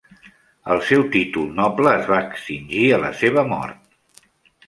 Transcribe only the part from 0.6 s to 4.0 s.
El seu títol noble es va extingir a la seva mort.